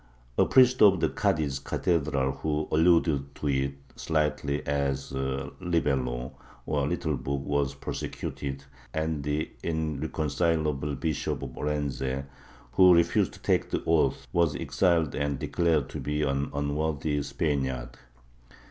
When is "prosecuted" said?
7.75-8.63